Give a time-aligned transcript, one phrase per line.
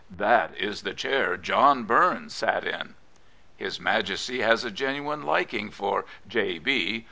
[0.25, 2.95] "That is the chair John Bums sat in."
[3.55, 6.57] His Majesty has a genuine liking for" J.
[6.57, 6.99] B.